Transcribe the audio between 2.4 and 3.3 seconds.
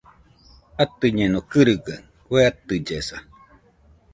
atɨllesa